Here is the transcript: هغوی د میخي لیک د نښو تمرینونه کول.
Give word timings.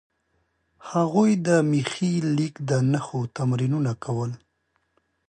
هغوی 0.91 1.31
د 1.47 1.49
میخي 1.71 2.13
لیک 2.35 2.55
د 2.69 2.71
نښو 2.91 3.19
تمرینونه 3.37 3.91
کول. 4.03 4.31